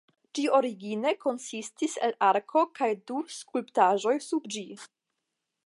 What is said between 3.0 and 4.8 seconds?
du skulptaĵoj sub ĝi.